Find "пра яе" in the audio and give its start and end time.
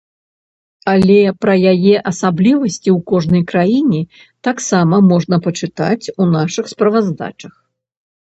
1.45-1.91